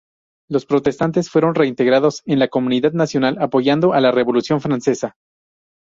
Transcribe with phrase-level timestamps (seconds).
[0.49, 5.15] Los protestantes fueron reintegrados en la comunidad nacional, apoyando a la Revolución Francesa.